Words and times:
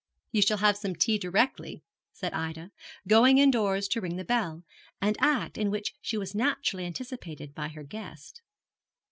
'You 0.31 0.41
shall 0.41 0.57
have 0.57 0.77
some 0.77 0.95
tea 0.95 1.19
directly,' 1.19 1.83
said 2.11 2.33
Ida, 2.33 2.71
going 3.07 3.37
indoors 3.37 3.87
to 3.89 4.01
ring 4.01 4.15
the 4.15 4.23
bell, 4.25 4.63
an 4.99 5.13
act 5.19 5.59
in 5.59 5.69
which 5.69 5.93
she 6.01 6.17
was 6.17 6.33
naturally 6.33 6.87
anticipated 6.87 7.53
by 7.53 7.67
her 7.67 7.83
guest. 7.83 8.41